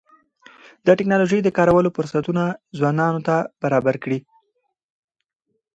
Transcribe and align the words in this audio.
د 0.85 0.87
ټکنالوژۍ 0.99 1.39
د 1.43 1.49
کارولو 1.57 1.93
فرصتونه 1.97 2.43
ځوانانو 2.77 3.19
ته 3.27 3.35
برابر 3.61 3.95
دي. 4.11 4.19